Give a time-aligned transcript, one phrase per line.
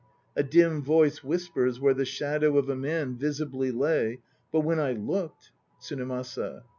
[0.35, 4.17] A dim voice whispers where the shadow of a man Visibly lay,
[4.51, 6.63] but when I looked TSUNEMASA.